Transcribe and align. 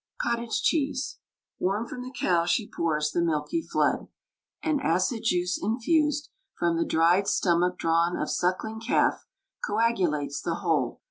COTTAGE 0.19 0.63
CHEESE. 0.63 1.19
Warm 1.59 1.85
from 1.87 2.01
the 2.01 2.09
cow 2.09 2.45
she 2.47 2.67
pours 2.67 3.11
The 3.11 3.21
milky 3.21 3.61
flood. 3.61 4.07
An 4.63 4.79
acid 4.79 5.21
juice 5.25 5.59
infused, 5.61 6.29
From 6.57 6.75
the 6.75 6.85
dried 6.85 7.27
stomach 7.27 7.77
drawn 7.77 8.17
of 8.17 8.31
suckling 8.31 8.79
calf, 8.79 9.27
Coagulates 9.63 10.41
the 10.41 10.55
whole. 10.55 10.99